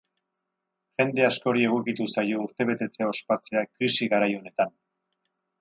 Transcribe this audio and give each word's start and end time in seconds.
Jende 1.01 1.25
askori 1.27 1.67
egokitu 1.67 2.07
zaio 2.15 2.41
urtebetetzea 2.45 3.13
ospatzea 3.13 3.65
krisi 3.71 4.09
garai 4.15 4.31
honetan. 4.39 4.77